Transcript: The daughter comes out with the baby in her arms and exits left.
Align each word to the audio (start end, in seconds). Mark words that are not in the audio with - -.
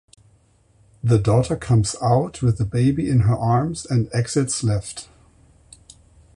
The 1.03 1.19
daughter 1.19 1.55
comes 1.55 1.95
out 2.01 2.41
with 2.41 2.57
the 2.57 2.65
baby 2.65 3.07
in 3.07 3.19
her 3.19 3.35
arms 3.35 3.85
and 3.85 4.09
exits 4.11 4.63
left. 4.63 5.07